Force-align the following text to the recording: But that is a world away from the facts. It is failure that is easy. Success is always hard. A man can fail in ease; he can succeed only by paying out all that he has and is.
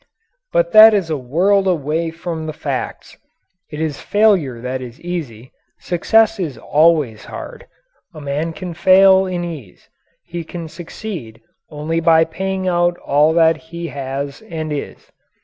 But 0.51 0.71
that 0.71 0.95
is 0.95 1.11
a 1.11 1.15
world 1.15 1.67
away 1.67 2.09
from 2.09 2.47
the 2.47 2.53
facts. 2.57 3.15
It 3.69 3.79
is 3.79 4.01
failure 4.01 4.59
that 4.59 4.81
is 4.81 4.99
easy. 5.01 5.51
Success 5.77 6.39
is 6.39 6.57
always 6.57 7.25
hard. 7.25 7.67
A 8.11 8.19
man 8.19 8.51
can 8.51 8.73
fail 8.73 9.27
in 9.27 9.43
ease; 9.43 9.89
he 10.25 10.43
can 10.43 10.67
succeed 10.67 11.39
only 11.69 11.99
by 11.99 12.25
paying 12.25 12.67
out 12.67 12.97
all 12.97 13.31
that 13.33 13.57
he 13.69 13.89
has 13.89 14.41
and 14.49 14.73
is. 14.73 15.11